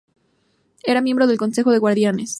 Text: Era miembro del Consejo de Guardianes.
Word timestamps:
Era 0.83 0.99
miembro 0.99 1.27
del 1.27 1.37
Consejo 1.37 1.69
de 1.69 1.77
Guardianes. 1.77 2.29